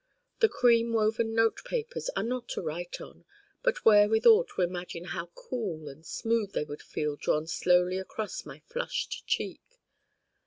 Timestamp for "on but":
2.99-3.85